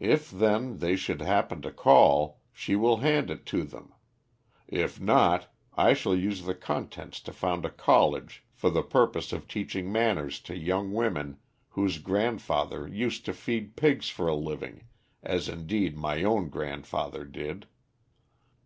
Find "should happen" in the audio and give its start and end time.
0.96-1.62